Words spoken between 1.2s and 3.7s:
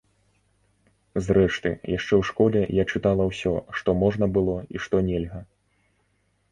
Зрэшты, яшчэ ў школе я чытала ўсё,